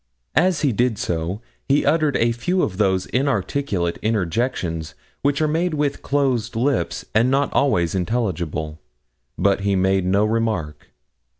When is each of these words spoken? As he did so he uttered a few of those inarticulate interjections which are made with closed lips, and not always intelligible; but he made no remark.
As 0.35 0.61
he 0.61 0.71
did 0.71 0.97
so 0.97 1.41
he 1.69 1.85
uttered 1.85 2.17
a 2.17 2.31
few 2.31 2.63
of 2.63 2.77
those 2.79 3.05
inarticulate 3.05 3.99
interjections 4.01 4.95
which 5.21 5.43
are 5.43 5.47
made 5.47 5.75
with 5.75 6.01
closed 6.01 6.55
lips, 6.55 7.05
and 7.13 7.29
not 7.29 7.53
always 7.53 7.93
intelligible; 7.93 8.79
but 9.37 9.59
he 9.59 9.75
made 9.75 10.03
no 10.07 10.25
remark. 10.25 10.87